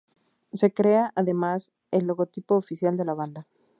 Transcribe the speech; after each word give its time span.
Se 0.53 0.73
crea, 0.73 1.11
además, 1.15 1.69
el 1.91 2.07
logotipo 2.07 2.55
oficial 2.55 2.97
de 2.97 3.05
la 3.05 3.13
banda. 3.13 3.45